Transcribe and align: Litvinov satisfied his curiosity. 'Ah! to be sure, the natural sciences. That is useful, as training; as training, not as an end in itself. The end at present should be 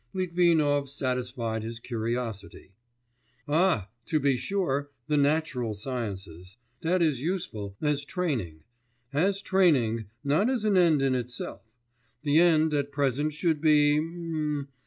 Litvinov 0.13 0.89
satisfied 0.89 1.61
his 1.61 1.79
curiosity. 1.79 2.73
'Ah! 3.47 3.87
to 4.07 4.19
be 4.19 4.35
sure, 4.35 4.89
the 5.05 5.15
natural 5.15 5.75
sciences. 5.75 6.57
That 6.81 7.03
is 7.03 7.21
useful, 7.21 7.77
as 7.83 8.03
training; 8.03 8.63
as 9.13 9.43
training, 9.43 10.05
not 10.23 10.49
as 10.49 10.65
an 10.65 10.75
end 10.75 11.03
in 11.03 11.13
itself. 11.13 11.61
The 12.23 12.39
end 12.39 12.73
at 12.73 12.91
present 12.91 13.33
should 13.33 13.61
be 13.61 14.65